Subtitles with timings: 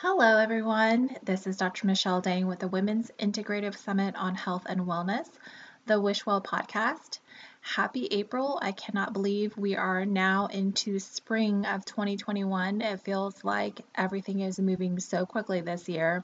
[0.00, 1.16] Hello, everyone.
[1.24, 1.88] This is Dr.
[1.88, 5.28] Michelle Dang with the Women's Integrative Summit on Health and Wellness,
[5.86, 7.18] the Wish Well podcast.
[7.62, 8.60] Happy April.
[8.62, 12.80] I cannot believe we are now into spring of 2021.
[12.80, 16.22] It feels like everything is moving so quickly this year.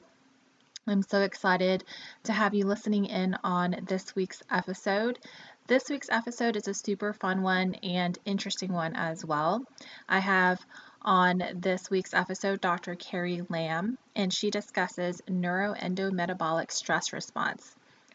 [0.86, 1.82] I'm so excited
[2.24, 5.18] to have you listening in on this week's episode.
[5.66, 9.64] This week's episode is a super fun one and interesting one as well.
[10.08, 10.64] I have
[11.04, 12.94] on this week's episode Dr.
[12.94, 17.74] Carrie Lam, and she discusses neuroendometabolic stress response.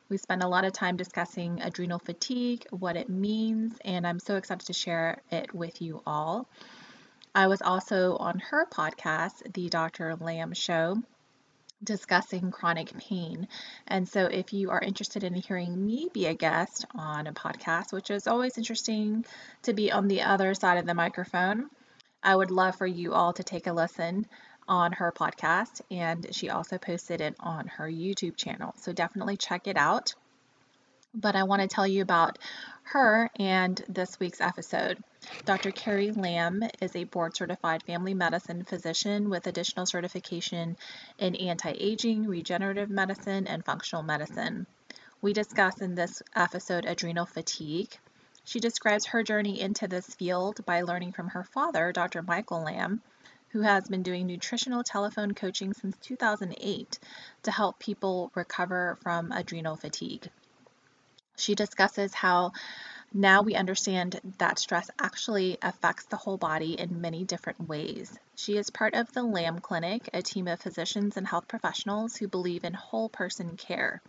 [0.09, 4.37] We spend a lot of time discussing adrenal fatigue, what it means, and I'm so
[4.37, 6.47] excited to share it with you all.
[7.35, 10.15] I was also on her podcast, The Dr.
[10.15, 10.97] Lam Show,
[11.83, 13.47] discussing chronic pain.
[13.87, 17.93] And so, if you are interested in hearing me be a guest on a podcast,
[17.93, 19.25] which is always interesting
[19.63, 21.69] to be on the other side of the microphone,
[22.21, 24.27] I would love for you all to take a listen
[24.67, 28.73] on her podcast, and she also posted it on her YouTube channel.
[28.77, 30.13] So definitely check it out.
[31.13, 32.37] But I want to tell you about
[32.83, 35.03] her and this week's episode.
[35.45, 35.71] Dr.
[35.71, 40.77] Carrie Lam is a board certified family medicine physician with additional certification
[41.17, 44.67] in anti aging, regenerative medicine, and functional medicine.
[45.21, 47.97] We discuss in this episode adrenal fatigue,
[48.49, 52.23] she describes her journey into this field by learning from her father, Dr.
[52.23, 52.99] Michael Lam,
[53.49, 56.97] who has been doing nutritional telephone coaching since 2008
[57.43, 60.27] to help people recover from adrenal fatigue.
[61.37, 62.53] She discusses how
[63.13, 68.17] now we understand that stress actually affects the whole body in many different ways.
[68.33, 72.27] She is part of the Lam Clinic, a team of physicians and health professionals who
[72.27, 74.01] believe in whole person care.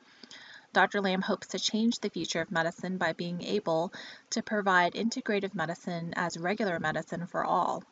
[0.73, 1.01] Dr.
[1.01, 3.93] Lam hopes to change the future of medicine by being able
[4.31, 7.83] to provide integrative medicine as regular medicine for all.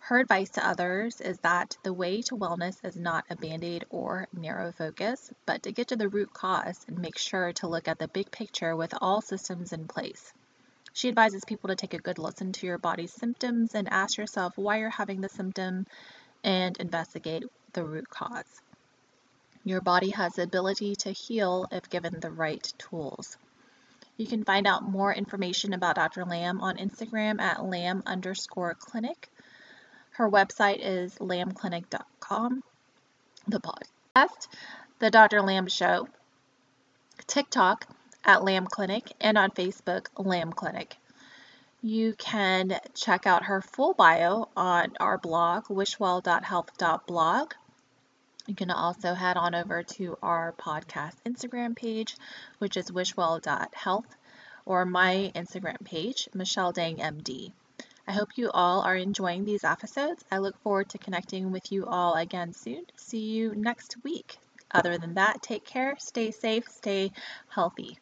[0.00, 3.84] Her advice to others is that the way to wellness is not a band aid
[3.88, 7.86] or narrow focus, but to get to the root cause and make sure to look
[7.86, 10.32] at the big picture with all systems in place.
[10.92, 14.58] She advises people to take a good listen to your body's symptoms and ask yourself
[14.58, 15.86] why you're having the symptom
[16.42, 18.60] and investigate the root cause.
[19.64, 23.36] Your body has the ability to heal if given the right tools.
[24.16, 26.24] You can find out more information about Dr.
[26.24, 29.30] Lam on Instagram at lam underscore clinic.
[30.12, 32.62] Her website is lamclinic.com.
[33.48, 34.48] The podcast,
[34.98, 35.42] The Dr.
[35.42, 36.08] Lam Show,
[37.26, 37.86] TikTok
[38.24, 40.96] at Lam Clinic, and on Facebook, Lam Clinic.
[41.80, 47.54] You can check out her full bio on our blog, wishwell.health.blog.
[48.46, 52.16] You can also head on over to our podcast Instagram page,
[52.58, 54.16] which is wishwell.health,
[54.66, 57.52] or my Instagram page, Michelle Dang MD.
[58.06, 60.24] I hope you all are enjoying these episodes.
[60.30, 62.84] I look forward to connecting with you all again soon.
[62.96, 64.38] See you next week.
[64.72, 67.12] Other than that, take care, stay safe, stay
[67.48, 67.98] healthy.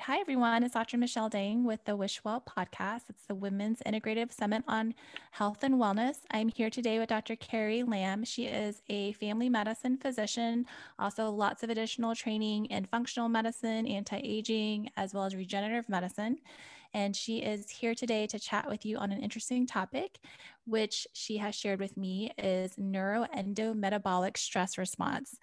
[0.00, 0.16] Right.
[0.16, 0.62] Hi, everyone.
[0.62, 0.98] It's Dr.
[0.98, 3.02] Michelle Dang with the Wishwell podcast.
[3.08, 4.94] It's the Women's Integrative Summit on
[5.32, 6.18] Health and Wellness.
[6.30, 7.36] I'm here today with Dr.
[7.36, 8.24] Carrie Lam.
[8.24, 10.66] She is a family medicine physician,
[10.98, 16.38] also lots of additional training in functional medicine, anti aging, as well as regenerative medicine.
[16.92, 20.18] And she is here today to chat with you on an interesting topic,
[20.66, 25.36] which she has shared with me is neuroendometabolic stress response.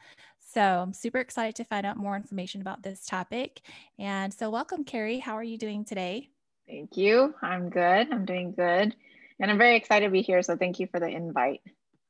[0.58, 3.62] So I'm super excited to find out more information about this topic.
[4.00, 5.20] And so, welcome, Carrie.
[5.20, 6.30] How are you doing today?
[6.68, 7.36] Thank you.
[7.44, 8.12] I'm good.
[8.12, 8.96] I'm doing good.
[9.40, 10.42] And I'm very excited to be here.
[10.42, 11.62] So, thank you for the invite.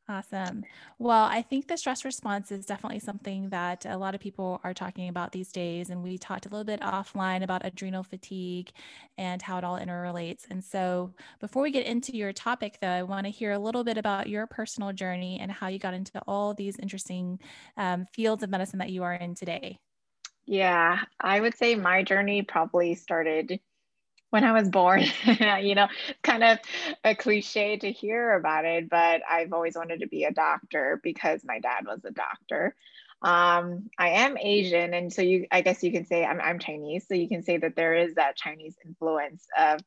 [0.10, 0.66] Awesome.
[1.00, 4.74] Well, I think the stress response is definitely something that a lot of people are
[4.74, 5.90] talking about these days.
[5.90, 8.72] And we talked a little bit offline about adrenal fatigue
[9.18, 10.46] and how it all interrelates.
[10.50, 13.84] And so, before we get into your topic, though, I want to hear a little
[13.84, 17.42] bit about your personal journey and how you got into all these interesting
[17.76, 19.78] um, fields of medicine that you are in today.
[20.46, 23.60] Yeah, I would say my journey probably started
[24.30, 25.02] when I was born.
[25.62, 26.60] you know, it's kind of
[27.04, 31.42] a cliche to hear about it, but I've always wanted to be a doctor because
[31.46, 32.76] my dad was a doctor.
[33.22, 37.08] Um, I am Asian, and so you, I guess you can say I'm, I'm Chinese,
[37.08, 39.80] so you can say that there is that Chinese influence of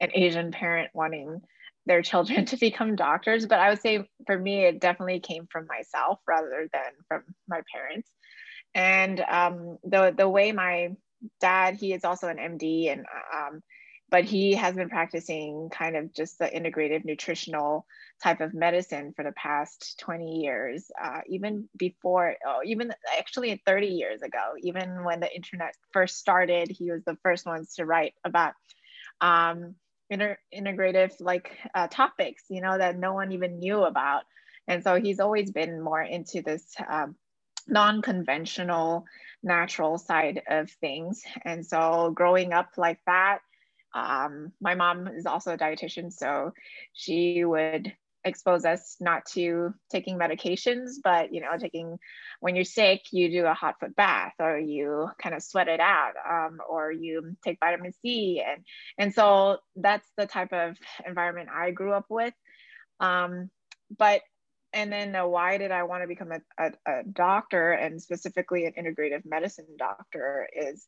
[0.00, 1.40] an Asian parent wanting
[1.86, 3.46] their children to become doctors.
[3.46, 7.62] But I would say for me, it definitely came from myself rather than from my
[7.72, 8.08] parents.
[8.74, 10.94] And um, the the way my
[11.40, 13.62] dad, he is also an MD, and um,
[14.10, 17.86] but he has been practicing kind of just the integrative nutritional
[18.22, 23.88] type of medicine for the past 20 years, uh, even before, oh, even actually 30
[23.88, 28.14] years ago, even when the internet first started, he was the first ones to write
[28.24, 28.54] about
[29.20, 29.74] um,
[30.08, 34.22] inter- integrative like uh, topics, you know, that no one even knew about.
[34.68, 37.16] And so he's always been more into this um,
[37.66, 39.04] non-conventional
[39.42, 41.22] natural side of things.
[41.44, 43.40] And so growing up like that,
[43.96, 46.52] um, my mom is also a dietitian, so
[46.92, 47.92] she would
[48.24, 51.98] expose us not to taking medications, but you know, taking
[52.40, 55.80] when you're sick, you do a hot foot bath or you kind of sweat it
[55.80, 58.64] out, um, or you take vitamin C, and
[58.98, 60.76] and so that's the type of
[61.06, 62.34] environment I grew up with.
[63.00, 63.50] Um,
[63.96, 64.20] but
[64.74, 68.66] and then uh, why did I want to become a, a, a doctor and specifically
[68.66, 70.86] an integrative medicine doctor is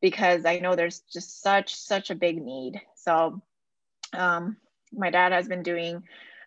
[0.00, 2.80] because I know there's just such such a big need.
[2.96, 3.40] So
[4.12, 4.56] um,
[4.92, 6.02] my dad has been doing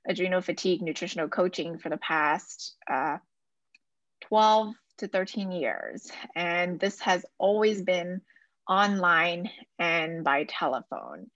[0.08, 3.18] adrenal fatigue nutritional coaching for the past uh,
[4.22, 6.12] 12 to 13 years.
[6.36, 8.22] And this has always been
[8.68, 11.30] online and by telephone.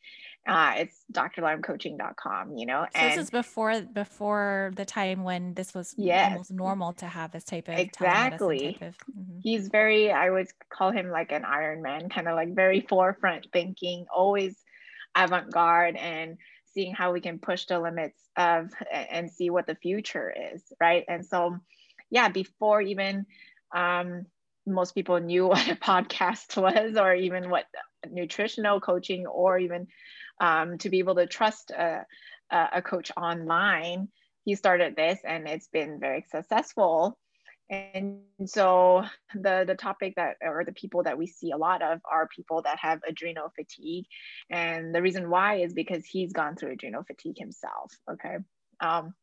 [0.48, 2.86] Uh, it's drlamcoaching.com, you know.
[2.96, 6.32] So and this is before before the time when this was yes.
[6.32, 8.74] almost normal to have this type of exactly.
[8.80, 9.40] Type of, mm-hmm.
[9.44, 13.48] He's very, I would call him like an Iron Man, kind of like very forefront
[13.52, 14.56] thinking, always
[15.16, 16.38] avant-garde and
[16.74, 21.04] seeing how we can push the limits of and see what the future is, right?
[21.10, 21.58] And so,
[22.10, 23.26] yeah, before even
[23.76, 24.28] um,
[24.66, 27.66] most people knew what a podcast was, or even what
[28.10, 29.88] nutritional coaching, or even
[30.40, 32.06] um, to be able to trust a,
[32.52, 34.10] a coach online,
[34.46, 37.18] he started this, and it's been very successful.
[37.70, 39.04] And so
[39.36, 42.62] the the topic that or the people that we see a lot of are people
[42.62, 44.06] that have adrenal fatigue,
[44.50, 47.92] and the reason why is because he's gone through adrenal fatigue himself.
[48.10, 48.38] Okay.
[48.80, 49.14] Um,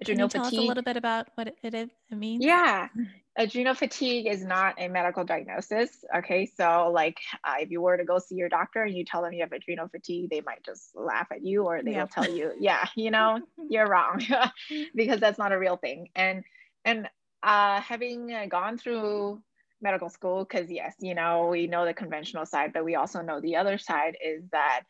[0.00, 2.44] adrenal Can you tell fatigue, us a little bit about what it, it means?
[2.44, 2.88] Yeah,
[3.36, 5.90] adrenal fatigue is not a medical diagnosis.
[6.16, 9.22] Okay, so like uh, if you were to go see your doctor and you tell
[9.22, 12.06] them you have adrenal fatigue, they might just laugh at you or they'll yeah.
[12.06, 14.22] tell you, yeah, you know, you're wrong
[14.94, 16.08] because that's not a real thing.
[16.14, 16.44] And
[16.84, 17.08] and
[17.42, 19.40] uh, having uh, gone through
[19.80, 23.40] medical school, because yes, you know, we know the conventional side, but we also know
[23.40, 24.82] the other side is that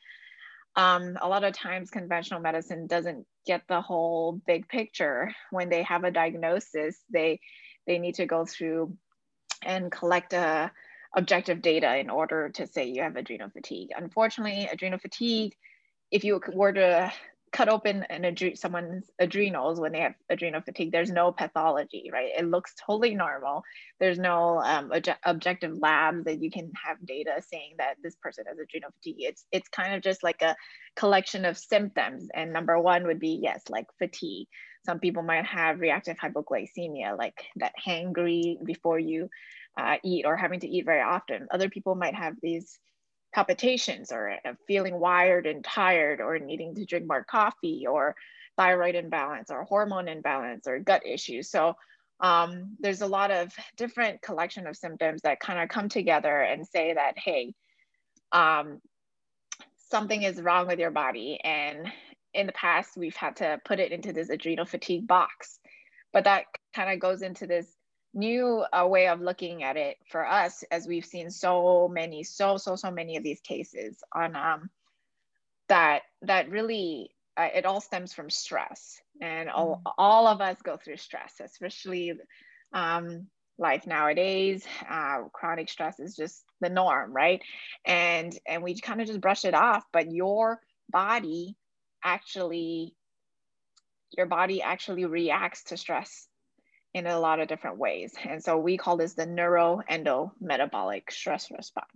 [0.77, 5.35] um, a lot of times conventional medicine doesn't get the whole big picture.
[5.50, 7.41] When they have a diagnosis, they
[7.87, 8.97] they need to go through
[9.62, 10.69] and collect a uh,
[11.17, 13.89] objective data in order to say you have adrenal fatigue.
[13.97, 15.55] Unfortunately, adrenal fatigue,
[16.11, 17.12] if you were to
[17.53, 22.31] cut open an adre- someone's adrenals when they have adrenal fatigue there's no pathology right?
[22.37, 23.62] It looks totally normal.
[24.00, 24.93] There's no um,
[25.25, 29.17] objective labs that you can have data saying that this person has adrenal fatigue.
[29.19, 30.56] It's it's kind of just like a
[30.97, 32.29] collection of symptoms.
[32.35, 34.49] And number one would be yes like fatigue.
[34.87, 39.29] Some people might have reactive hypoglycemia like that hangry before you
[39.79, 41.47] uh, eat or having to eat very often.
[41.51, 42.79] Other people might have these
[43.35, 44.37] palpitations or
[44.67, 48.15] feeling wired and tired or needing to drink more coffee or
[48.57, 51.51] thyroid imbalance or hormone imbalance or gut issues.
[51.51, 51.77] So
[52.21, 56.67] um, there's a lot of different collection of symptoms that kind of come together and
[56.67, 57.55] say that, hey,
[58.33, 58.81] um,
[59.91, 61.39] something is wrong with your body.
[61.43, 61.87] And
[62.35, 65.61] in the past, we've had to put it into this adrenal fatigue box.
[66.13, 66.45] But that
[66.75, 67.67] kind of goes into this
[68.14, 72.56] new uh, way of looking at it for us as we've seen so many so
[72.56, 74.70] so so many of these cases on um
[75.69, 79.93] that that really uh, it all stems from stress and all, mm.
[79.98, 82.12] all of us go through stress especially
[82.72, 83.27] um
[83.58, 87.43] life nowadays uh, chronic stress is just the norm right
[87.84, 90.60] and and we kind of just brush it off but your
[90.91, 91.56] body
[92.03, 92.94] actually
[94.17, 96.29] your body actually reacts to stress
[96.95, 98.15] in a lot of different ways.
[98.25, 101.87] And so we call this the neuroendometabolic stress response.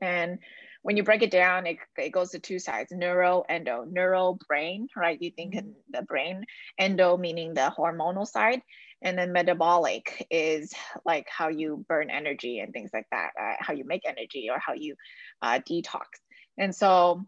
[0.00, 0.38] And
[0.82, 4.88] when you break it down, it, it goes to two sides, neuro, endo, neuro brain,
[4.96, 5.20] right?
[5.20, 6.44] You think in the brain,
[6.78, 8.62] endo meaning the hormonal side,
[9.02, 10.72] and then metabolic is
[11.04, 14.58] like how you burn energy and things like that, uh, how you make energy or
[14.58, 14.94] how you
[15.42, 16.06] uh, detox.
[16.56, 17.24] And so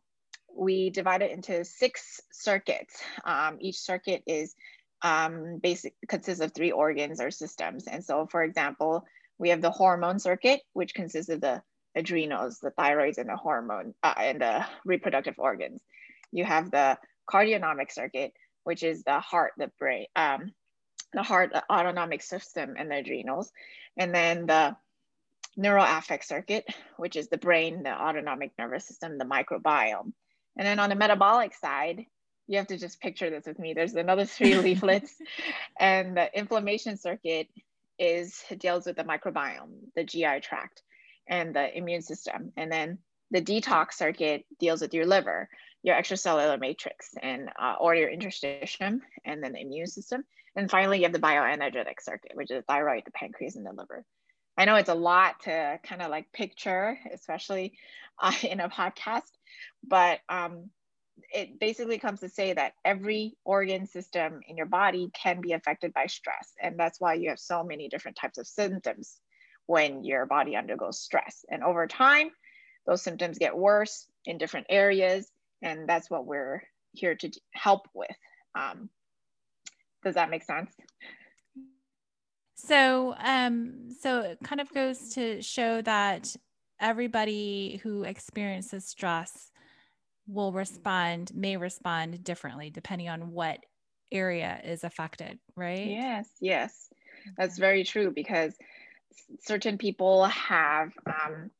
[0.55, 3.03] we divide it into six circuits.
[3.25, 4.55] Um, each circuit is
[5.03, 7.87] um, basic consists of three organs or systems.
[7.87, 9.05] And so, for example,
[9.39, 11.63] we have the hormone circuit, which consists of the
[11.95, 15.83] adrenals, the thyroids, and the hormone uh, and the reproductive organs.
[16.31, 16.99] You have the
[17.31, 18.33] cardionomic circuit,
[18.65, 20.53] which is the heart, the brain, um,
[21.13, 23.53] the heart, the autonomic system, and the adrenals.
[23.97, 24.77] And then the
[25.59, 26.65] neuroaffect circuit,
[26.97, 30.13] which is the brain, the autonomic nervous system, the microbiome.
[30.57, 32.07] And then on the metabolic side,
[32.47, 33.75] you have to just picture this with me.
[33.75, 35.15] There's another three leaflets,
[35.79, 37.49] and the inflammation circuit
[37.99, 40.83] is deals with the microbiome, the GI tract,
[41.27, 42.53] and the immune system.
[42.57, 42.99] And then
[43.31, 45.49] the detox circuit deals with your liver,
[45.83, 50.25] your extracellular matrix, and uh, or your interstitium, and then the immune system.
[50.55, 53.73] And finally, you have the bioenergetic circuit, which is the thyroid, the pancreas, and the
[53.73, 54.05] liver.
[54.57, 57.73] I know it's a lot to kind of like picture, especially
[58.21, 59.31] uh, in a podcast,
[59.87, 60.71] but um,
[61.33, 65.93] it basically comes to say that every organ system in your body can be affected
[65.93, 66.53] by stress.
[66.61, 69.19] And that's why you have so many different types of symptoms
[69.67, 71.45] when your body undergoes stress.
[71.49, 72.31] And over time,
[72.87, 75.31] those symptoms get worse in different areas.
[75.63, 78.11] And that's what we're here to help with.
[78.55, 78.91] Um,
[80.05, 80.73] does that make sense?
[82.55, 86.35] So, um, so it kind of goes to show that
[86.81, 89.52] everybody who experiences stress
[90.27, 93.59] will respond, may respond differently depending on what
[94.11, 95.87] area is affected, right?
[95.87, 96.89] Yes, yes,
[97.37, 98.55] that's very true because
[99.41, 101.51] certain people have um,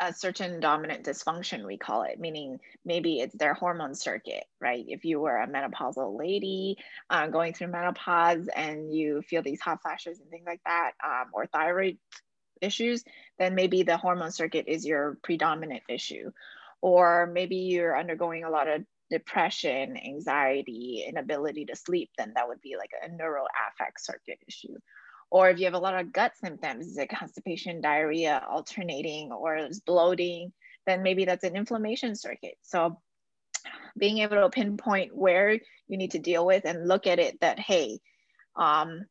[0.00, 4.84] a certain dominant dysfunction, we call it, meaning maybe it's their hormone circuit, right?
[4.88, 6.78] If you were a menopausal lady
[7.10, 11.28] uh, going through menopause and you feel these hot flashes and things like that, um,
[11.32, 11.98] or thyroid
[12.62, 13.04] issues,
[13.38, 16.30] then maybe the hormone circuit is your predominant issue.
[16.82, 22.60] Or maybe you're undergoing a lot of depression, anxiety, inability to sleep, then that would
[22.60, 24.76] be like a neuroaffect circuit issue
[25.30, 30.52] or if you have a lot of gut symptoms, it constipation, diarrhea, alternating, or bloating,
[30.86, 32.56] then maybe that's an inflammation circuit.
[32.62, 32.98] So
[33.96, 37.60] being able to pinpoint where you need to deal with and look at it that,
[37.60, 38.00] hey,
[38.56, 39.04] um,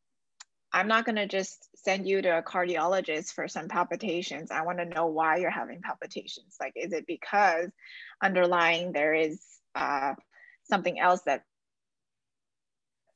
[0.72, 4.50] I'm not going to just send you to a cardiologist for some palpitations.
[4.50, 6.56] I want to know why you're having palpitations.
[6.60, 7.70] Like, is it because
[8.22, 9.42] underlying there is
[9.74, 10.14] uh,
[10.68, 11.44] something else that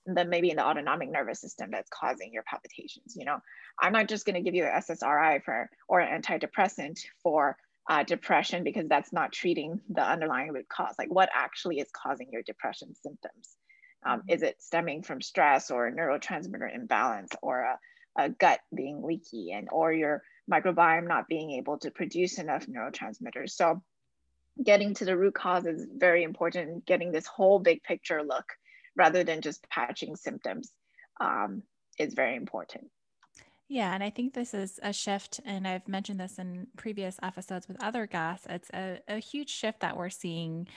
[0.07, 3.17] then maybe in the autonomic nervous system that's causing your palpitations.
[3.17, 3.39] You know,
[3.81, 7.57] I'm not just going to give you an SSRI for or an antidepressant for
[7.89, 10.95] uh, depression because that's not treating the underlying root cause.
[10.99, 13.57] Like, what actually is causing your depression symptoms?
[14.07, 14.31] Um, mm-hmm.
[14.31, 17.79] is it stemming from stress or neurotransmitter imbalance or a,
[18.17, 23.51] a gut being leaky and or your microbiome not being able to produce enough neurotransmitters?
[23.51, 23.83] So,
[24.63, 26.87] getting to the root cause is very important.
[26.87, 28.47] Getting this whole big picture look
[28.97, 30.71] rather than just patching symptoms
[31.21, 31.63] um,
[31.99, 32.91] is very important.
[33.69, 37.67] Yeah, and I think this is a shift, and I've mentioned this in previous episodes
[37.67, 38.47] with other guests.
[38.49, 40.69] It's a, a huge shift that we're seeing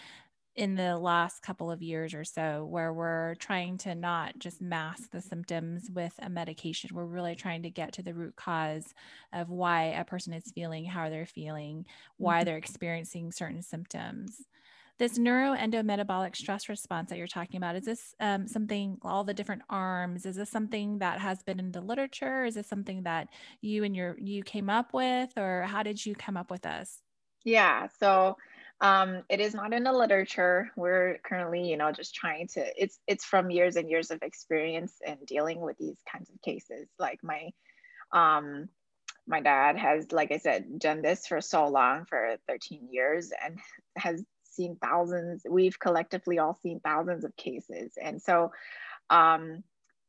[0.57, 5.11] in the last couple of years or so, where we're trying to not just mask
[5.11, 6.89] the symptoms with a medication.
[6.93, 8.93] We're really trying to get to the root cause
[9.31, 11.85] of why a person is feeling how they're feeling,
[12.17, 12.45] why mm-hmm.
[12.45, 14.41] they're experiencing certain symptoms
[14.97, 19.61] this neuroendometabolic stress response that you're talking about is this um, something all the different
[19.69, 23.27] arms is this something that has been in the literature is this something that
[23.61, 27.03] you and your you came up with or how did you come up with this
[27.43, 28.35] yeah so
[28.79, 32.99] um, it is not in the literature we're currently you know just trying to it's
[33.07, 37.19] it's from years and years of experience and dealing with these kinds of cases like
[37.23, 37.49] my
[38.11, 38.69] um
[39.27, 43.57] my dad has like i said done this for so long for 13 years and
[43.97, 44.23] has
[44.57, 47.93] seen thousands, we've collectively all seen thousands of cases.
[48.01, 48.51] And so
[49.09, 49.63] um,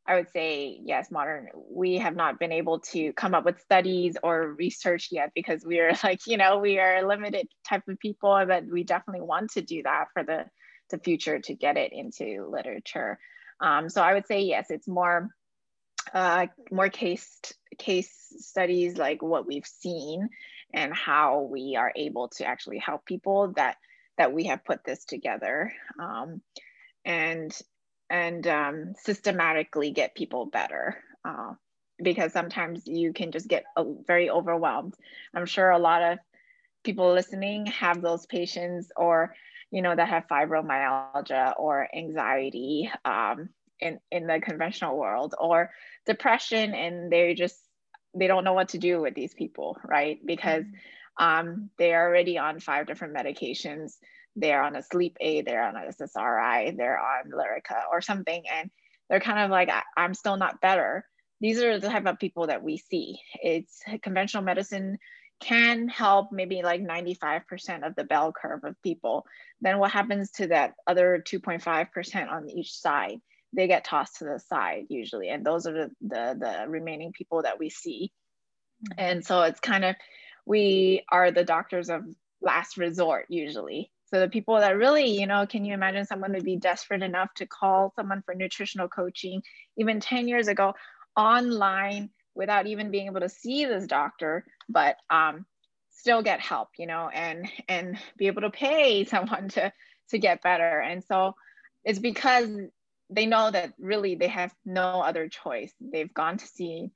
[0.09, 4.17] I would say, yes, modern, we have not been able to come up with studies
[4.23, 7.99] or research yet because we are like, you know, we are a limited type of
[7.99, 10.47] people, but we definitely want to do that for the,
[10.91, 13.19] the future to get it into literature.
[13.61, 15.29] Um, so I would say, yes, it's more,
[16.15, 17.39] uh, more case,
[17.77, 20.31] case studies like what we've seen
[20.73, 23.77] and how we are able to actually help people that
[24.17, 26.43] that we have put this together um,
[27.05, 27.57] and
[28.11, 31.53] and um, systematically get people better uh,
[32.03, 33.65] because sometimes you can just get
[34.07, 34.95] very overwhelmed.
[35.35, 36.19] I'm sure a lot of
[36.85, 39.35] people listening have those patients or
[39.71, 43.51] you know that have fibromyalgia or anxiety um,
[43.81, 45.71] in in the conventional world or
[46.07, 47.57] depression and they just
[48.15, 50.19] they don't know what to do with these people right?
[50.25, 51.25] Because mm-hmm.
[51.25, 53.99] um, they're already on five different medications.
[54.37, 58.71] They're on a sleep aid, they're on a SSRI, they're on Lyrica or something, and
[59.09, 61.05] they're kind of like, I'm still not better.
[61.41, 63.21] These are the type of people that we see.
[63.43, 64.99] It's conventional medicine
[65.41, 69.25] can help maybe like 95% of the bell curve of people.
[69.61, 73.21] Then what happens to that other 2.5% on each side?
[73.53, 75.29] They get tossed to the side usually.
[75.29, 78.13] And those are the, the, the remaining people that we see.
[78.85, 79.01] Mm-hmm.
[79.01, 79.97] And so it's kind of
[80.45, 82.03] we are the doctors of
[82.41, 83.93] last resort usually.
[84.11, 87.29] So the people that really, you know, can you imagine someone would be desperate enough
[87.37, 89.43] to call someone for nutritional coaching
[89.77, 90.73] even 10 years ago
[91.17, 95.45] online without even being able to see this doctor, but um,
[95.91, 99.73] still get help, you know, and and be able to pay someone to
[100.11, 100.81] to get better.
[100.81, 101.35] And so
[101.85, 102.49] it's because
[103.11, 105.73] they know that really they have no other choice.
[105.81, 106.91] They've gone to see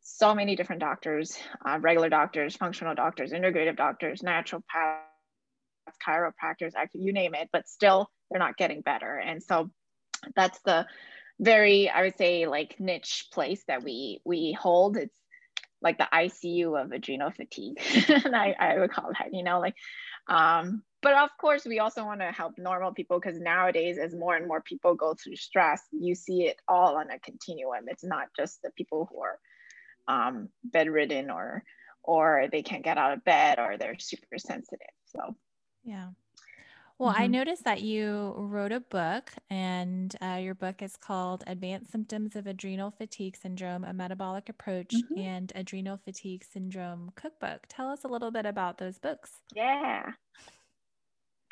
[0.00, 1.36] so many different doctors,
[1.66, 5.07] uh, regular doctors, functional doctors, integrative doctors, naturopaths,
[6.06, 9.16] chiropractors, actually, you name it, but still they're not getting better.
[9.16, 9.70] And so
[10.34, 10.86] that's the
[11.40, 14.96] very, I would say, like niche place that we we hold.
[14.96, 15.14] It's
[15.80, 17.80] like the ICU of adrenal fatigue.
[18.08, 19.76] and I, I would call that, you know, like
[20.28, 24.34] um, but of course, we also want to help normal people because nowadays, as more
[24.34, 27.84] and more people go through stress, you see it all on a continuum.
[27.86, 29.38] It's not just the people who are
[30.08, 31.62] um, bedridden or
[32.02, 34.86] or they can't get out of bed or they're super sensitive.
[35.06, 35.36] So
[35.88, 36.08] yeah.
[36.98, 37.22] Well, mm-hmm.
[37.22, 42.34] I noticed that you wrote a book, and uh, your book is called Advanced Symptoms
[42.36, 45.18] of Adrenal Fatigue Syndrome A Metabolic Approach mm-hmm.
[45.18, 47.66] and Adrenal Fatigue Syndrome Cookbook.
[47.68, 49.30] Tell us a little bit about those books.
[49.54, 50.10] Yeah.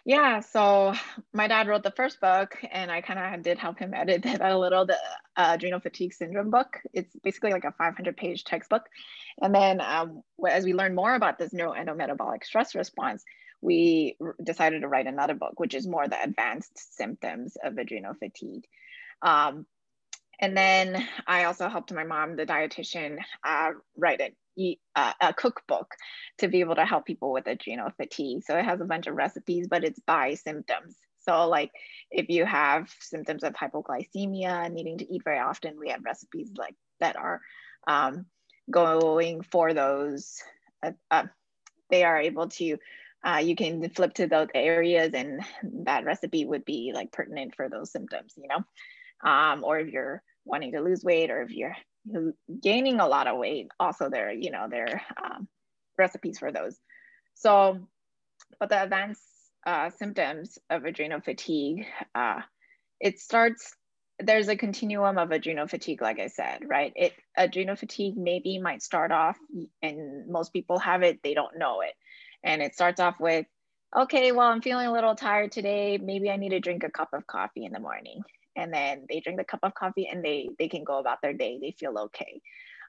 [0.05, 0.95] Yeah, so
[1.33, 4.41] my dad wrote the first book, and I kind of did help him edit that
[4.41, 4.85] a little.
[4.85, 4.99] The
[5.37, 6.79] uh, adrenal fatigue syndrome book.
[6.93, 8.83] It's basically like a 500 page textbook.
[9.41, 13.25] And then um, as we learn more about this neuroendometabolic stress response,
[13.67, 18.65] we decided to write another book, which is more the advanced symptoms of adrenal fatigue.
[19.23, 19.67] Um,
[20.39, 24.37] and then I also helped my mom, the dietitian, uh, write it
[24.95, 25.95] uh, a cookbook
[26.39, 28.45] to be able to help people with adrenal fatigue.
[28.45, 30.95] So it has a bunch of recipes, but it's by symptoms.
[31.21, 31.73] So like
[32.13, 36.77] if you have symptoms of hypoglycemia, needing to eat very often, we have recipes like
[37.01, 37.41] that are
[37.89, 38.27] um,
[38.71, 40.41] going for those.
[40.85, 41.25] Uh, uh,
[41.91, 42.79] they are able to.
[43.25, 45.41] Uh, you can flip to those areas, and
[45.85, 48.35] that recipe would be like pertinent for those symptoms.
[48.37, 51.77] You know, um, or if you're wanting to lose weight, or if you're
[52.63, 55.49] gaining a lot of weight also there you know there um,
[55.99, 56.79] recipes for those.
[57.35, 57.81] So
[58.61, 59.23] but the advanced
[59.67, 62.41] uh, symptoms of adrenal fatigue uh,
[63.01, 63.75] it starts
[64.19, 66.93] there's a continuum of adrenal fatigue like i said right?
[66.97, 69.37] It adrenal fatigue maybe might start off
[69.83, 71.93] and most people have it they don't know it
[72.47, 73.45] and it starts off with
[73.97, 75.99] okay well i'm feeling a little tired today.
[75.99, 78.23] Maybe i need to drink a cup of coffee in the morning.
[78.59, 81.35] And then they drink the cup of coffee and they they can go about their
[81.35, 81.59] day.
[81.61, 82.41] They feel okay.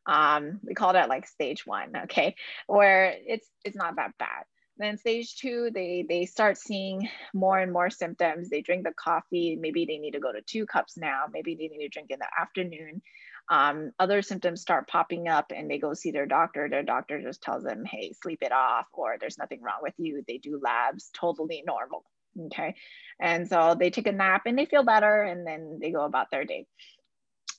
[0.05, 2.35] Um, we call that like stage one okay?
[2.67, 4.45] Where it's it's not that bad.
[4.77, 8.49] Then stage two they they start seeing more and more symptoms.
[8.49, 9.57] They drink the coffee.
[9.59, 11.25] Maybe they need to go to two cups now.
[11.33, 13.01] Maybe they need to drink in the afternoon
[13.49, 17.41] um, other symptoms start popping up and they go see their doctor their doctor just
[17.41, 21.09] tells them hey sleep it off or there's nothing wrong with you they do labs
[21.13, 22.03] totally normal
[22.45, 22.75] Okay.
[23.19, 26.29] And so they take a nap and they feel better and then they go about
[26.31, 26.67] their day.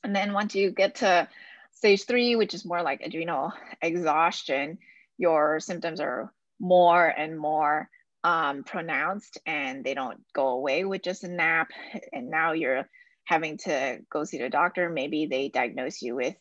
[0.04, 1.28] And then once you get to
[1.72, 4.78] stage three, which is more like adrenal exhaustion,
[5.16, 7.88] your symptoms are more and more
[8.22, 11.70] um, pronounced and they don't go away with just a nap.
[12.12, 12.88] And now you're
[13.28, 14.88] having to go see the doctor.
[14.88, 16.34] Maybe they diagnose you with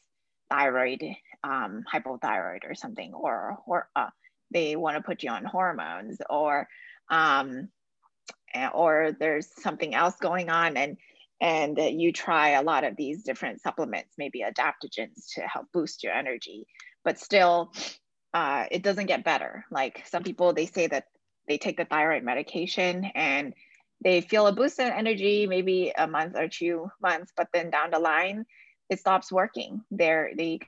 [0.50, 1.04] thyroid,
[1.43, 4.08] um, hypothyroid or something, or, or uh,
[4.52, 6.69] they want to put you on hormones or
[7.10, 7.67] um,
[8.73, 10.97] or there's something else going on and
[11.39, 16.13] and you try a lot of these different supplements maybe adaptogens to help boost your
[16.13, 16.65] energy
[17.04, 17.73] but still
[18.34, 21.06] uh, it doesn't get better like some people they say that
[21.47, 23.54] they take the thyroid medication and
[24.04, 27.92] they feel a boost in energy maybe a month or two months but then down
[27.92, 28.46] the line
[28.90, 30.60] it stops working they're they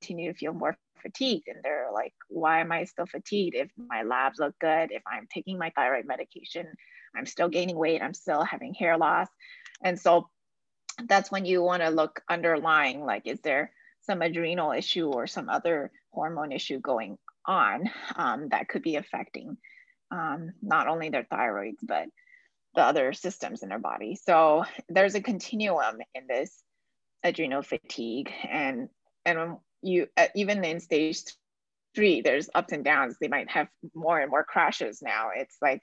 [0.00, 4.02] continue to feel more fatigued and they're like why am i still fatigued if my
[4.02, 6.66] labs look good if i'm taking my thyroid medication
[7.16, 9.28] I'm still gaining weight, I'm still having hair loss.
[9.82, 10.28] And so
[11.06, 13.72] that's when you want to look underlying like, is there
[14.02, 19.56] some adrenal issue or some other hormone issue going on um, that could be affecting
[20.10, 22.06] um, not only their thyroids, but
[22.78, 24.14] the other systems in their body.
[24.14, 26.62] So there's a continuum in this
[27.24, 28.30] adrenal fatigue.
[28.48, 28.88] And,
[29.26, 31.22] and you, uh, even in stage
[31.96, 33.16] three, there's ups and downs.
[33.20, 35.30] They might have more and more crashes now.
[35.34, 35.82] It's like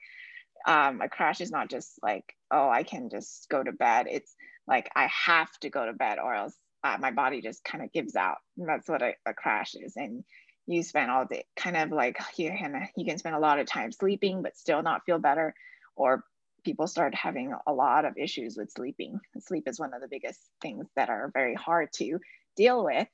[0.66, 4.34] um, a crash is not just like oh i can just go to bed it's
[4.66, 6.54] like i have to go to bed or else
[6.84, 9.94] uh, my body just kind of gives out and that's what a, a, crash is
[9.96, 10.24] and
[10.66, 13.66] you spend all day kind of like you can you can spend a lot of
[13.66, 15.54] time sleeping but still not feel better
[15.94, 16.24] or
[16.66, 19.20] people start having a lot of issues with sleeping.
[19.38, 22.18] Sleep is one of the biggest things that are very hard to
[22.56, 23.06] deal with.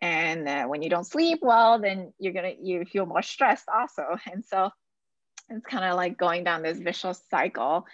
[0.00, 4.16] And uh, when you don't sleep well then you're gonna you feel more stressed also.
[4.32, 4.70] And so
[5.50, 7.84] it's kind of like going down this vicious cycle.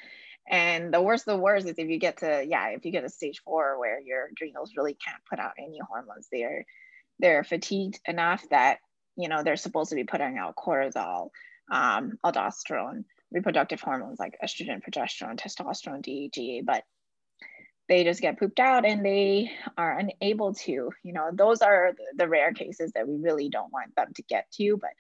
[0.49, 3.09] And the worst the worst is if you get to yeah if you get to
[3.09, 6.65] stage four where your adrenals really can't put out any hormones they're
[7.19, 8.79] they're fatigued enough that
[9.17, 11.31] you know they're supposed to be putting out cortisol
[11.73, 16.85] um, aldosterone reproductive hormones like estrogen progesterone testosterone DHEA but
[17.91, 22.29] they just get pooped out and they are unable to you know those are the
[22.29, 24.91] rare cases that we really don't want them to get to but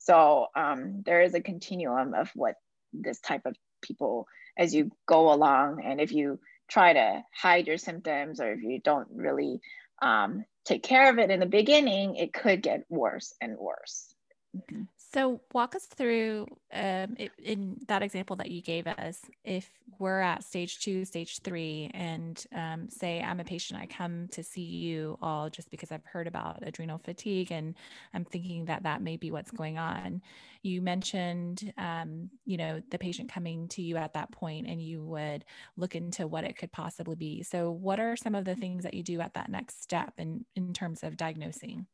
[0.00, 2.54] so um, there is a continuum of what
[2.92, 7.78] this type of people as you go along and if you try to hide your
[7.78, 9.60] symptoms or if you don't really
[10.00, 14.14] um, take care of it in the beginning it could get worse and worse
[14.56, 14.82] mm-hmm.
[15.10, 19.22] So, walk us through um, in that example that you gave us.
[19.42, 24.28] If we're at stage two, stage three, and um, say I'm a patient, I come
[24.32, 27.74] to see you all just because I've heard about adrenal fatigue and
[28.12, 30.20] I'm thinking that that may be what's going on.
[30.62, 35.02] You mentioned, um, you know, the patient coming to you at that point and you
[35.04, 35.46] would
[35.78, 37.42] look into what it could possibly be.
[37.42, 40.44] So, what are some of the things that you do at that next step in,
[40.54, 41.86] in terms of diagnosing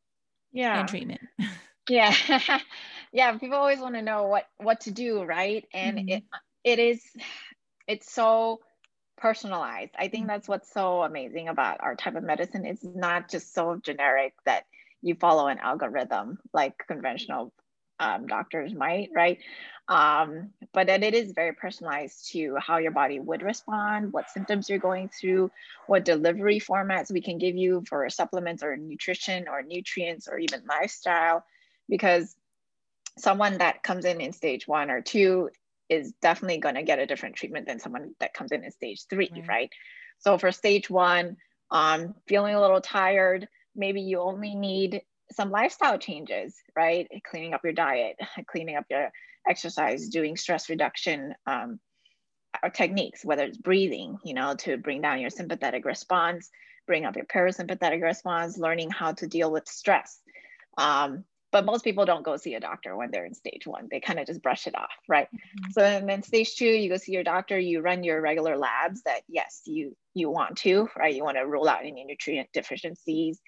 [0.53, 0.81] yeah.
[0.81, 1.21] and treatment?
[1.89, 2.15] yeah.
[3.13, 5.65] Yeah people always want to know what what to do right?
[5.73, 6.09] And mm-hmm.
[6.09, 6.25] it
[6.65, 7.01] it is
[7.87, 8.59] it's so
[9.17, 9.93] personalized.
[9.97, 10.29] I think mm-hmm.
[10.29, 12.67] that's what's so amazing about our type of medicine.
[12.67, 14.65] It's not just so generic that
[15.01, 17.53] you follow an algorithm like conventional
[18.01, 19.39] um, doctors might right?
[19.87, 24.69] Um, but then it is very personalized to how your body would respond what symptoms
[24.69, 25.51] you're going through
[25.87, 30.63] what delivery formats we can give you for supplements or nutrition or nutrients or even
[30.67, 31.45] lifestyle
[31.89, 32.35] because
[33.19, 35.51] someone that comes in in stage one or two
[35.89, 39.05] is definitely going to get a different treatment than someone that comes in in stage
[39.09, 39.49] three, right?
[39.49, 39.71] right?
[40.19, 41.37] So for stage one,
[41.71, 47.09] um, feeling a little tired, maybe you only need some lifestyle changes, right?
[47.29, 48.17] Cleaning up your diet,
[48.47, 49.11] cleaning up your
[49.49, 51.79] exercise, doing stress reduction um,
[52.73, 56.51] techniques, whether it's breathing, you know, to bring down your sympathetic response,
[56.87, 60.21] bring up your parasympathetic response, learning how to deal with stress.
[60.79, 63.87] Um, but most people don't go see a doctor when they're in stage one.
[63.89, 65.29] They kind of just brush it off right?
[65.29, 65.71] Mm-hmm.
[65.71, 69.03] so and then stage two you go see your doctor you run your regular labs
[69.05, 71.15] that yes you you want to right?
[71.15, 73.41] You want to rule out any nutrient deficiencies.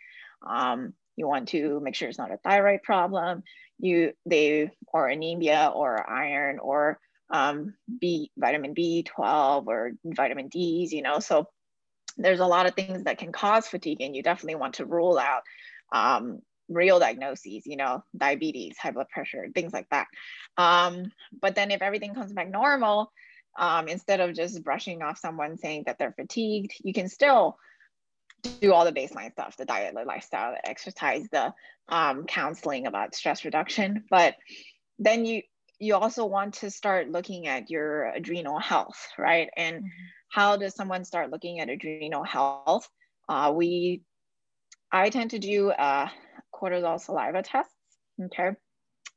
[0.48, 3.42] Um, you want to make sure it's not a thyroid problem.
[3.80, 11.02] You they or anemia or iron or um, b vitamin b12 or vitamin d's you
[11.02, 11.18] know?
[11.18, 11.48] So
[12.16, 15.18] there's a lot of things that can cause fatigue and you definitely want to rule
[15.18, 15.42] out
[15.92, 20.06] um, real diagnoses, you know, diabetes, high blood pressure, things like that.
[20.56, 23.12] Um, but then if everything comes back normal,
[23.58, 27.56] um, instead of just brushing off someone saying that they're fatigued, you can still
[28.60, 31.52] do all the baseline stuff, the diet, the lifestyle, the exercise, the
[31.88, 34.04] um, counseling about stress reduction.
[34.10, 34.34] But
[34.98, 35.42] then you
[35.78, 39.50] you also want to start looking at your adrenal health, right?
[39.58, 39.84] And
[40.30, 42.88] how does someone start looking at adrenal health?
[43.28, 44.02] Uh, we
[44.90, 46.08] I tend to do uh,
[46.56, 47.74] cortisol saliva tests,
[48.26, 48.50] okay?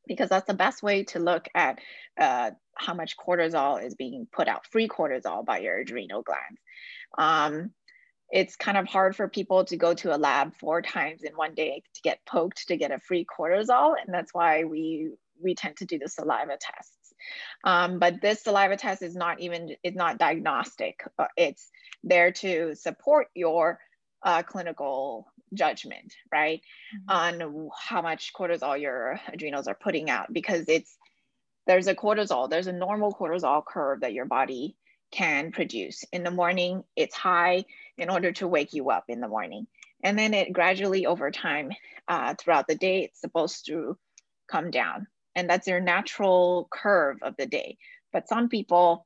[0.07, 1.79] Because that's the best way to look at
[2.19, 6.61] uh, how much cortisol is being put out, free cortisol by your adrenal glands.
[7.17, 7.71] Um,
[8.31, 11.55] it's kind of hard for people to go to a lab four times in one
[11.55, 13.95] day to get poked to get a free cortisol.
[13.99, 17.13] And that's why we, we tend to do the saliva tests.
[17.63, 21.03] Um, but this saliva test is not even, it's not diagnostic.
[21.35, 21.69] It's
[22.03, 23.79] there to support your
[24.23, 26.61] uh, clinical judgment, right?
[27.09, 27.43] Mm-hmm.
[27.45, 30.97] On how much cortisol your adrenals are putting out because it's
[31.67, 34.75] there's a cortisol, there's a normal cortisol curve that your body
[35.11, 36.03] can produce.
[36.11, 37.65] In the morning, it's high
[37.97, 39.67] in order to wake you up in the morning.
[40.03, 41.71] And then it gradually over time
[42.07, 43.97] uh, throughout the day, it's supposed to
[44.49, 45.07] come down.
[45.35, 47.77] And that's your natural curve of the day.
[48.11, 49.05] But some people,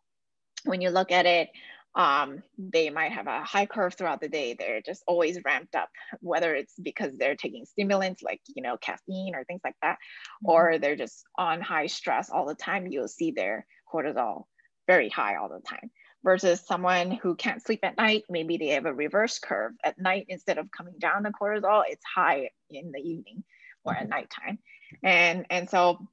[0.63, 1.49] when you look at it,
[1.95, 4.55] um, they might have a high curve throughout the day.
[4.57, 5.89] They're just always ramped up,
[6.21, 9.97] whether it's because they're taking stimulants like, you know, caffeine or things like that,
[10.43, 10.49] mm-hmm.
[10.49, 12.87] or they're just on high stress all the time.
[12.87, 14.45] You'll see their cortisol
[14.87, 15.91] very high all the time
[16.23, 18.23] versus someone who can't sleep at night.
[18.29, 20.25] Maybe they have a reverse curve at night.
[20.29, 23.43] Instead of coming down the cortisol, it's high in the evening
[23.83, 24.57] or at nighttime.
[25.03, 26.07] And, and so,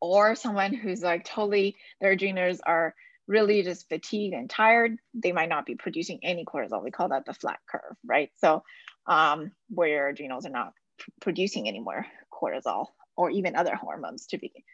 [0.00, 2.94] or someone who's like totally, their adrenals are
[3.28, 6.82] really just fatigued and tired, they might not be producing any cortisol.
[6.82, 8.30] We call that the flat curve, right?
[8.38, 8.62] So
[9.06, 10.72] um, where your adrenals are not
[11.20, 12.86] producing any more cortisol
[13.16, 14.64] or even other hormones to be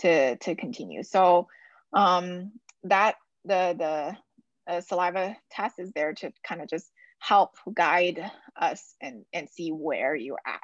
[0.00, 1.02] to to continue.
[1.02, 1.48] So
[1.92, 2.52] um,
[2.84, 8.94] that the the uh, saliva test is there to kind of just help guide us
[9.00, 10.60] and, and see where you're at.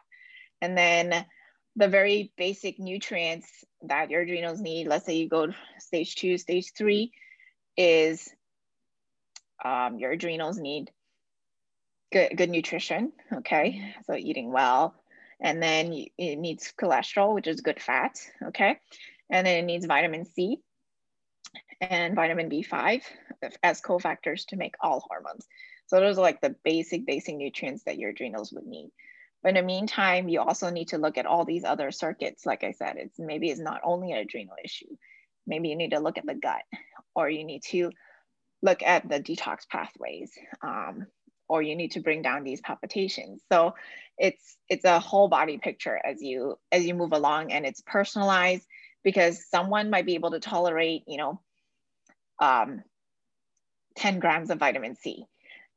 [0.61, 1.25] And then
[1.77, 3.49] the very basic nutrients
[3.83, 7.13] that your adrenals need, let's say you go to stage two, stage three,
[7.77, 8.29] is
[9.65, 10.91] um, your adrenals need
[12.13, 13.95] good, good nutrition, okay?
[14.07, 14.95] So eating well.
[15.41, 18.79] And then it needs cholesterol, which is good fat, okay?
[19.31, 20.59] And then it needs vitamin C
[21.81, 23.03] and vitamin B5
[23.63, 25.47] as cofactors to make all hormones.
[25.87, 28.91] So those are like the basic, basic nutrients that your adrenals would need.
[29.43, 32.47] But in the meantime, you also need to look at all these other circuits.
[32.47, 34.97] Like I said, it's maybe it's not only an adrenal issue.
[35.47, 36.63] Maybe you need to look at the gut,
[37.15, 37.91] or you need to
[38.63, 41.07] look at the detox pathways, um,
[41.49, 43.43] or you need to bring down these palpitations.
[43.51, 43.75] So
[44.19, 48.67] it's it's a whole body picture as you as you move along, and it's personalized
[49.03, 51.41] because someone might be able to tolerate, you know,
[52.39, 52.83] um,
[53.97, 55.27] 10 grams of vitamin C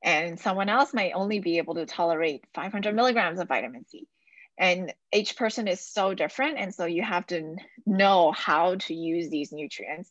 [0.06, 4.08] and someone else might only be able to tolerate 500 milligrams of vitamin C.
[4.58, 6.60] And each person is so different.
[6.60, 7.56] And so you have to
[7.88, 10.10] know how to use these nutrients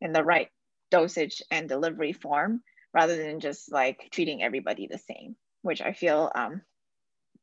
[0.00, 0.48] in the right
[0.90, 2.62] dosage and delivery form
[2.94, 6.62] rather than just like treating everybody the same, which I feel um,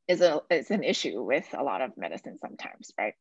[0.08, 3.13] is, a, is an issue with a lot of medicine sometimes, right?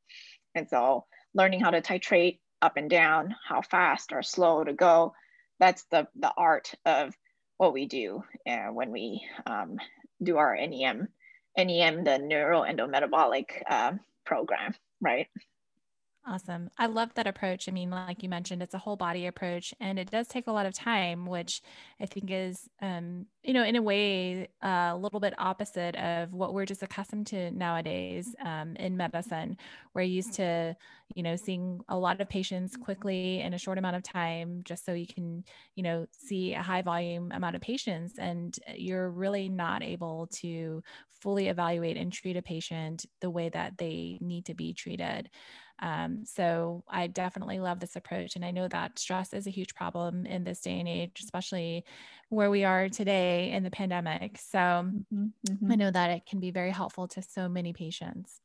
[0.55, 5.15] And so learning how to titrate up and down, how fast or slow to go,
[5.61, 7.15] that's the, the art of
[7.59, 9.77] what we do uh, when we um,
[10.23, 11.09] do our NEM,
[11.57, 13.93] NEM, the neuroendometabolic uh,
[14.25, 15.29] program, right?
[16.27, 16.71] Awesome.
[16.79, 17.69] I love that approach.
[17.69, 20.53] I mean, like you mentioned, it's a whole body approach and it does take a
[20.53, 21.61] lot of time, which
[22.01, 26.33] I think is, um, you know, in a way, uh, a little bit opposite of
[26.33, 29.59] what we're just accustomed to nowadays um, in medicine.
[29.93, 30.75] We're used to,
[31.15, 34.87] you know, seeing a lot of patients quickly in a short amount of time, just
[34.87, 38.19] so you can, you know, see a high volume amount of patients.
[38.19, 43.77] And you're really not able to fully evaluate and treat a patient the way that
[43.77, 45.29] they need to be treated.
[45.81, 48.37] Um, so I definitely love this approach.
[48.37, 51.85] And I know that stress is a huge problem in this day and age, especially
[52.29, 54.39] where we are today in the pandemic.
[54.39, 55.73] So mm-hmm, mm-hmm.
[55.73, 58.41] I know that it can be very helpful to so many patients.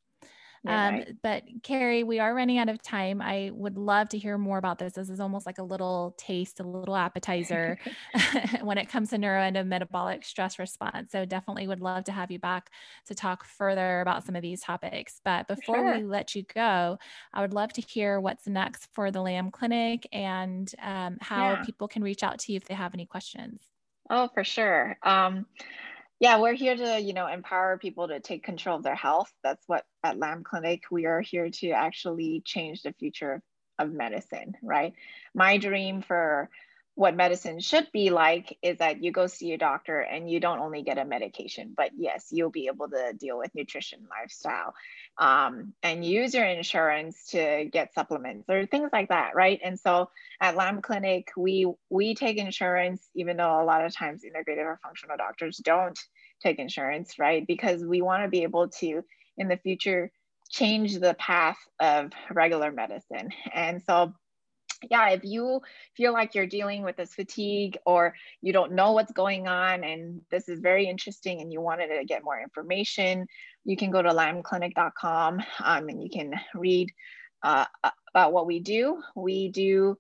[0.68, 1.16] Um, right.
[1.22, 3.22] But Carrie, we are running out of time.
[3.22, 4.94] I would love to hear more about this.
[4.94, 7.78] This is almost like a little taste, a little appetizer
[8.62, 11.12] when it comes to neuroendometabolic stress response.
[11.12, 12.72] So definitely would love to have you back
[13.08, 15.22] to talk further about some of these topics.
[15.24, 15.98] But before sure.
[15.98, 16.98] we let you go,
[17.34, 21.64] I would love to hear what's next for the Lam Clinic and um, how yeah.
[21.64, 23.62] people can reach out to you if they have any questions.
[24.10, 24.98] Oh, for sure.
[25.04, 25.46] Um,
[26.20, 29.32] yeah we're here to you know empower people to take control of their health.
[29.44, 33.42] That's what at lam clinic we are here to actually change the future
[33.78, 34.94] of medicine right?
[35.34, 36.50] My dream for
[37.00, 40.60] what medicine should be like is that you go see a doctor and you don't
[40.60, 44.74] only get a medication, but yes, you'll be able to deal with nutrition, lifestyle,
[45.18, 49.62] um, and use your insurance to get supplements or things like that, right?
[49.64, 50.10] And so
[50.42, 54.78] at Lam Clinic, we we take insurance, even though a lot of times integrative or
[54.84, 55.98] functional doctors don't
[56.44, 57.48] take insurance, right?
[57.48, 59.06] Because we want to be able to
[59.38, 60.12] in the future
[60.50, 64.14] change the path of regular medicine, and so
[64.90, 65.62] yeah, if you
[65.96, 70.22] feel like you're dealing with this fatigue or you don't know what's going on and
[70.32, 73.28] this is very interesting and you wanted to get more information,
[73.66, 76.90] you can go to lamclinic.com um, and you can read
[77.44, 77.66] uh,
[78.14, 79.02] about what we do.
[79.16, 79.98] We do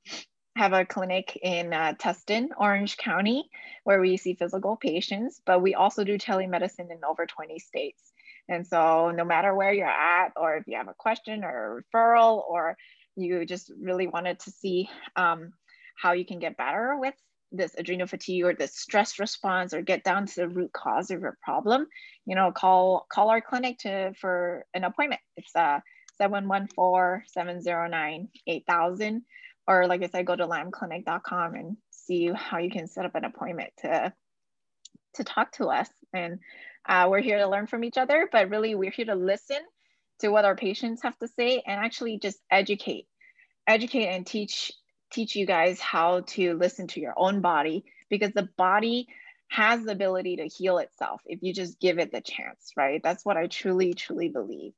[0.56, 3.50] have a clinic in uh, Tustin, Orange County,
[3.84, 8.12] where we see physical patients, but we also do telemedicine in over 20 states.
[8.50, 11.98] And so no matter where you're at, or if you have a question or a
[11.98, 12.76] referral, or
[13.22, 15.54] you just really wanted to see um,
[15.96, 17.14] how you can get better with
[17.52, 21.22] this adrenal fatigue or this stress response or get down to the root cause of
[21.22, 21.88] your problem,
[22.26, 25.22] you know, call call our clinic to for an appointment.
[25.36, 25.80] It's uh
[26.22, 29.22] 714-709-8000
[29.68, 33.24] or like I said, go to lamclinic.com and see how you can set up an
[33.24, 34.14] appointment to
[35.16, 35.90] to talk to us.
[36.14, 36.40] And
[36.88, 39.58] uh, we're here to learn from each other, but really we're here to listen
[40.20, 43.08] to what our patients have to say and actually just educate
[43.70, 44.72] educate and teach
[45.12, 49.08] teach you guys how to listen to your own body because the body
[49.48, 53.26] has the ability to heal itself if you just give it the chance right that's
[53.26, 54.74] what i truly truly believe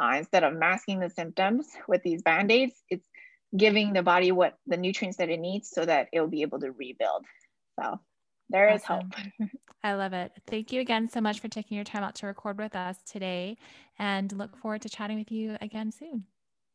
[0.00, 3.06] uh, instead of masking the symptoms with these band-aids it's
[3.56, 6.70] giving the body what the nutrients that it needs so that it'll be able to
[6.72, 7.24] rebuild
[7.80, 7.98] so
[8.50, 9.10] there awesome.
[9.10, 9.50] is hope.
[9.82, 10.32] I love it.
[10.46, 13.56] Thank you again so much for taking your time out to record with us today
[13.98, 16.24] and look forward to chatting with you again soon.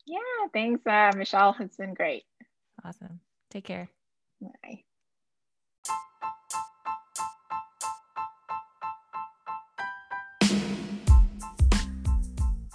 [0.05, 1.55] Yeah, thanks, uh, Michelle.
[1.59, 2.23] It's been great.
[2.83, 3.19] Awesome.
[3.51, 3.89] Take care.
[4.41, 4.83] Bye.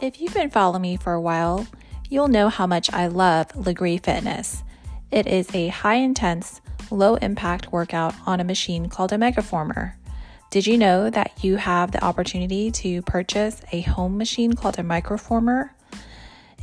[0.01, 1.67] If you've been following me for a while,
[2.11, 4.63] you'll know how much I love Lagree Fitness.
[5.11, 6.61] It is a high intense,
[6.91, 9.95] low impact workout on a machine called a Megaformer.
[10.51, 14.83] Did you know that you have the opportunity to purchase a home machine called a
[14.83, 15.71] Microformer?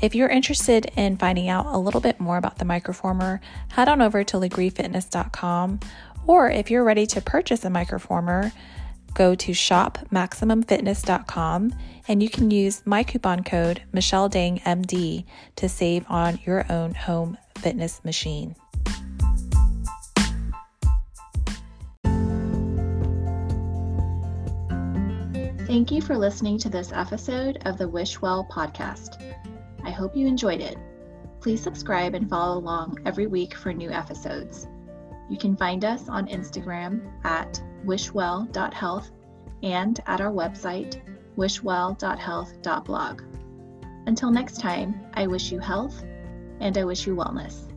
[0.02, 4.02] If you're interested in finding out a little bit more about the Microformer, head on
[4.02, 5.80] over to lagreefitness.com.
[6.26, 8.52] Or if you're ready to purchase a Microformer,
[9.14, 11.76] go to shopmaximumfitness.com
[12.08, 15.26] and you can use my coupon code Michelle Dang MD
[15.58, 18.56] to save on your own home fitness machine.
[25.68, 29.22] Thank you for listening to this episode of the Wish Well podcast.
[29.84, 30.78] I hope you enjoyed it.
[31.40, 34.68] Please subscribe and follow along every week for new episodes.
[35.30, 39.12] You can find us on Instagram at wishwell.health
[39.64, 41.02] and at our website,
[41.38, 43.22] wishwell.health.blog.
[44.08, 46.04] Until next time, I wish you health
[46.60, 47.68] and I wish you wellness.